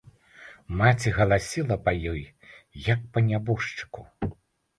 Маці 0.79 1.13
галасіла 1.17 1.77
па 1.89 1.93
ёй, 2.13 2.23
як 2.89 3.05
па 3.13 3.25
нябожчыку. 3.29 4.09